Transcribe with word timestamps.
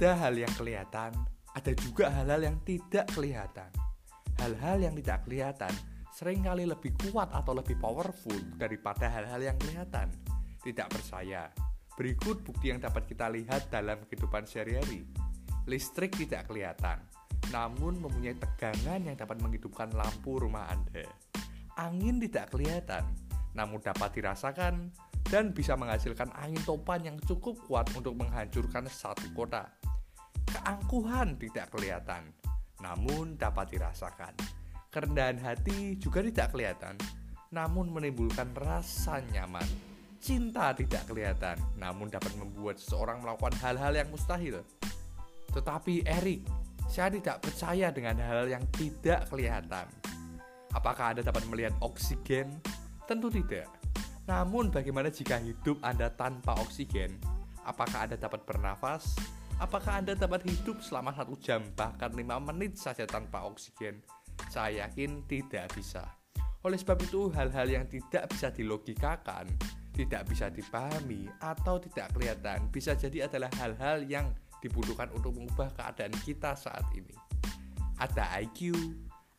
Ada 0.00 0.16
hal 0.16 0.32
yang 0.32 0.54
kelihatan, 0.56 1.12
ada 1.52 1.72
juga 1.76 2.08
hal-hal 2.08 2.40
yang 2.40 2.56
tidak 2.64 3.04
kelihatan. 3.12 3.68
Hal-hal 4.40 4.80
yang 4.80 4.96
tidak 4.96 5.28
kelihatan 5.28 5.68
sering 6.16 6.40
kali 6.40 6.64
lebih 6.64 6.96
kuat 7.04 7.28
atau 7.28 7.52
lebih 7.52 7.76
powerful 7.76 8.32
daripada 8.56 9.12
hal-hal 9.12 9.44
yang 9.44 9.60
kelihatan. 9.60 10.08
Tidak 10.64 10.88
percaya? 10.88 11.52
Berikut 12.00 12.40
bukti 12.40 12.72
yang 12.72 12.80
dapat 12.80 13.12
kita 13.12 13.28
lihat 13.28 13.68
dalam 13.68 14.00
kehidupan 14.08 14.48
sehari-hari. 14.48 15.04
Listrik 15.68 16.16
tidak 16.16 16.48
kelihatan, 16.48 17.04
namun 17.52 18.00
mempunyai 18.00 18.40
tegangan 18.40 19.04
yang 19.04 19.20
dapat 19.20 19.36
menghidupkan 19.44 19.92
lampu 19.92 20.40
rumah 20.40 20.64
Anda. 20.72 21.04
Angin 21.76 22.16
tidak 22.24 22.56
kelihatan, 22.56 23.04
namun 23.52 23.84
dapat 23.84 24.16
dirasakan 24.16 24.96
dan 25.28 25.52
bisa 25.52 25.76
menghasilkan 25.76 26.32
angin 26.40 26.64
topan 26.64 27.04
yang 27.04 27.20
cukup 27.20 27.60
kuat 27.68 27.84
untuk 27.92 28.16
menghancurkan 28.16 28.88
satu 28.88 29.28
kota. 29.36 29.68
Keangkuhan 30.50 31.38
tidak 31.38 31.70
kelihatan, 31.70 32.34
namun 32.82 33.38
dapat 33.38 33.70
dirasakan. 33.70 34.34
Kerendahan 34.90 35.38
hati 35.38 35.94
juga 36.02 36.18
tidak 36.26 36.50
kelihatan, 36.50 36.98
namun 37.54 37.94
menimbulkan 37.94 38.50
rasa 38.58 39.22
nyaman. 39.30 39.66
Cinta 40.20 40.74
tidak 40.74 41.06
kelihatan, 41.06 41.56
namun 41.78 42.10
dapat 42.10 42.34
membuat 42.36 42.76
seseorang 42.76 43.22
melakukan 43.22 43.54
hal-hal 43.62 43.94
yang 43.94 44.10
mustahil. 44.10 44.60
Tetapi 45.54 46.04
Erik, 46.04 46.44
saya 46.90 47.14
tidak 47.14 47.40
percaya 47.40 47.94
dengan 47.94 48.18
hal 48.18 48.50
yang 48.50 48.66
tidak 48.74 49.30
kelihatan. 49.30 49.86
Apakah 50.74 51.14
Anda 51.14 51.22
dapat 51.22 51.46
melihat 51.46 51.74
oksigen? 51.82 52.58
Tentu 53.06 53.30
tidak. 53.30 53.66
Namun 54.26 54.70
bagaimana 54.70 55.10
jika 55.10 55.38
hidup 55.38 55.82
Anda 55.82 56.10
tanpa 56.14 56.54
oksigen? 56.62 57.18
Apakah 57.66 58.06
Anda 58.06 58.14
dapat 58.18 58.46
bernafas? 58.46 59.18
Apakah 59.60 60.00
Anda 60.00 60.16
dapat 60.16 60.40
hidup 60.48 60.80
selama 60.80 61.12
satu 61.12 61.36
jam 61.36 61.60
bahkan 61.76 62.08
lima 62.16 62.40
menit 62.40 62.80
saja 62.80 63.04
tanpa 63.04 63.44
oksigen? 63.44 64.00
Saya 64.48 64.88
yakin 64.88 65.28
tidak 65.28 65.68
bisa. 65.76 66.16
Oleh 66.64 66.80
sebab 66.80 66.96
itu 67.04 67.28
hal-hal 67.36 67.68
yang 67.68 67.84
tidak 67.84 68.32
bisa 68.32 68.48
dilogikakan, 68.48 69.44
tidak 69.92 70.24
bisa 70.32 70.48
dipahami 70.48 71.28
atau 71.44 71.76
tidak 71.76 72.08
kelihatan 72.16 72.72
bisa 72.72 72.96
jadi 72.96 73.28
adalah 73.28 73.52
hal-hal 73.60 74.00
yang 74.08 74.32
dibutuhkan 74.64 75.12
untuk 75.12 75.36
mengubah 75.36 75.68
keadaan 75.76 76.16
kita 76.24 76.56
saat 76.56 76.88
ini. 76.96 77.12
Ada 78.00 78.40
IQ, 78.40 78.72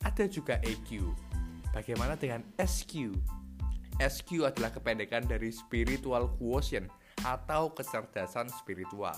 ada 0.06 0.30
juga 0.30 0.61
EQ. 0.61 1.02
Bagaimana 1.73 2.13
dengan 2.13 2.45
SQ? 2.61 3.09
SQ 3.97 4.45
adalah 4.45 4.69
kependekan 4.69 5.25
dari 5.25 5.50
spiritual 5.50 6.30
quotient 6.38 6.94
atau 7.25 7.73
kecerdasan 7.73 8.53
spiritual. 8.53 9.17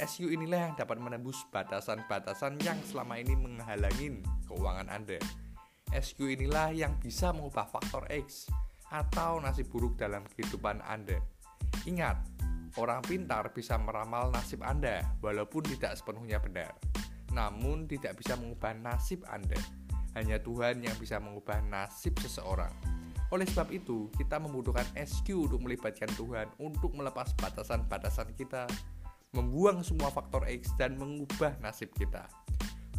SQ 0.00 0.32
inilah 0.32 0.72
yang 0.72 0.74
dapat 0.74 0.96
menembus 0.96 1.44
batasan-batasan 1.52 2.56
yang 2.64 2.80
selama 2.88 3.20
ini 3.20 3.36
menghalangi 3.36 4.24
keuangan 4.48 4.88
Anda. 4.88 5.20
SQ 5.92 6.32
inilah 6.32 6.72
yang 6.72 6.96
bisa 6.96 7.28
mengubah 7.36 7.68
faktor 7.68 8.08
X 8.08 8.48
atau 8.88 9.36
nasib 9.44 9.68
buruk 9.68 10.00
dalam 10.00 10.24
kehidupan 10.32 10.80
Anda. 10.88 11.20
Ingat, 11.84 12.16
orang 12.80 13.04
pintar 13.04 13.52
bisa 13.52 13.76
meramal 13.76 14.32
nasib 14.32 14.64
Anda 14.64 15.04
walaupun 15.20 15.68
tidak 15.76 16.00
sepenuhnya 16.00 16.40
benar. 16.40 16.72
Namun 17.32 17.84
tidak 17.84 18.16
bisa 18.16 18.32
mengubah 18.36 18.72
nasib 18.72 19.24
Anda. 19.28 19.60
Hanya 20.16 20.40
Tuhan 20.40 20.84
yang 20.84 20.96
bisa 20.96 21.20
mengubah 21.20 21.60
nasib 21.68 22.16
seseorang. 22.20 22.72
Oleh 23.32 23.48
sebab 23.48 23.72
itu, 23.72 24.12
kita 24.12 24.36
membutuhkan 24.36 24.84
SQ 24.92 25.48
untuk 25.48 25.64
melibatkan 25.64 26.08
Tuhan 26.20 26.52
untuk 26.60 26.92
melepas 26.92 27.32
batasan-batasan 27.40 28.36
kita, 28.36 28.68
membuang 29.32 29.80
semua 29.80 30.12
faktor 30.12 30.44
X 30.44 30.76
dan 30.76 31.00
mengubah 31.00 31.56
nasib 31.64 31.88
kita. 31.96 32.28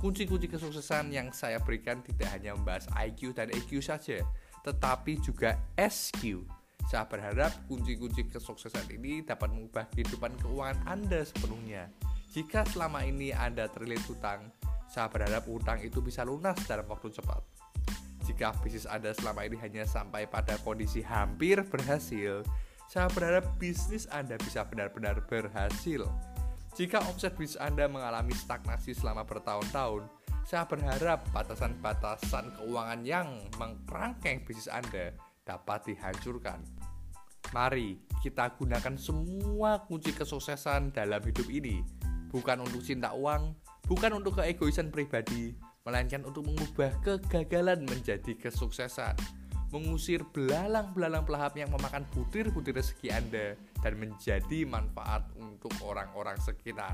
Kunci-kunci 0.01 0.49
kesuksesan 0.49 1.13
yang 1.13 1.29
saya 1.31 1.61
berikan 1.61 2.01
tidak 2.03 2.33
hanya 2.33 2.57
membahas 2.57 2.89
IQ 2.99 3.37
dan 3.37 3.53
EQ 3.53 3.79
saja, 3.79 4.19
tetapi 4.65 5.21
juga 5.21 5.55
SQ. 5.77 6.43
Saya 6.89 7.07
berharap 7.07 7.53
kunci-kunci 7.71 8.27
kesuksesan 8.27 8.91
ini 8.91 9.23
dapat 9.23 9.55
mengubah 9.55 9.87
kehidupan 9.95 10.35
keuangan 10.43 10.83
Anda 10.83 11.23
sepenuhnya. 11.23 11.87
Jika 12.33 12.67
selama 12.67 13.05
ini 13.07 13.31
Anda 13.31 13.71
terlilit 13.71 14.03
hutang, 14.09 14.51
saya 14.91 15.07
berharap 15.07 15.47
hutang 15.47 15.79
itu 15.85 16.03
bisa 16.03 16.27
lunas 16.27 16.57
dalam 16.67 16.83
waktu 16.89 17.13
cepat. 17.13 17.39
Jika 18.27 18.57
bisnis 18.59 18.89
Anda 18.89 19.15
selama 19.15 19.47
ini 19.47 19.55
hanya 19.61 19.87
sampai 19.87 20.27
pada 20.27 20.59
kondisi 20.59 20.99
hampir 21.05 21.63
berhasil, 21.63 22.43
saya 22.91 23.07
berharap 23.11 23.57
bisnis 23.57 24.05
Anda 24.11 24.39
bisa 24.39 24.67
benar-benar 24.67 25.23
berhasil. 25.25 26.05
Jika 26.73 27.05
omset 27.05 27.37
bisnis 27.37 27.61
Anda 27.61 27.85
mengalami 27.85 28.33
stagnasi 28.33 28.97
selama 28.97 29.23
bertahun-tahun, 29.23 30.09
saya 30.43 30.67
berharap 30.67 31.23
batasan-batasan 31.31 32.59
keuangan 32.59 33.01
yang 33.07 33.27
mengkerangkeng 33.55 34.43
bisnis 34.43 34.67
Anda 34.67 35.15
dapat 35.47 35.93
dihancurkan. 35.93 36.59
Mari 37.53 38.01
kita 38.25 38.55
gunakan 38.57 38.95
semua 38.97 39.85
kunci 39.85 40.15
kesuksesan 40.15 40.95
dalam 40.95 41.21
hidup 41.21 41.47
ini, 41.51 41.85
bukan 42.33 42.65
untuk 42.65 42.81
cinta 42.81 43.13
uang, 43.13 43.53
bukan 43.85 44.17
untuk 44.17 44.41
keegoisan 44.41 44.89
pribadi, 44.89 45.53
melainkan 45.83 46.23
untuk 46.23 46.47
mengubah 46.47 46.95
kegagalan 47.03 47.83
menjadi 47.85 48.33
kesuksesan, 48.39 49.13
mengusir 49.73 50.21
belalang-belalang 50.21 51.25
pelahap 51.25 51.57
yang 51.57 51.73
memakan 51.73 52.05
butir-butir 52.13 52.77
rezeki 52.77 53.09
Anda 53.09 53.57
dan 53.81 53.97
menjadi 53.97 54.69
manfaat 54.69 55.25
untuk 55.41 55.73
orang-orang 55.81 56.37
sekitar. 56.37 56.93